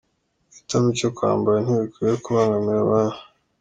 “Guhitamo 0.47 0.87
icyo 0.95 1.09
kwambara 1.15 1.57
ntibikwiye 1.65 2.13
kubangamira 2.23 2.79
abandi” 2.85 3.19